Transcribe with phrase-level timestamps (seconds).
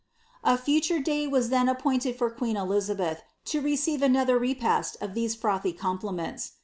[0.43, 5.37] A future day was then appointed for queea Elizabeth to receiTe other repast of these
[5.37, 6.53] froihy compliments.